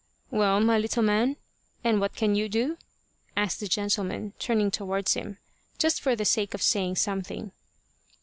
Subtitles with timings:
[0.31, 1.35] "Well, my little man,
[1.83, 2.79] and what can you do?"
[3.37, 5.37] asked the gentleman, turning towards him
[5.77, 7.51] just for the sake of saying something.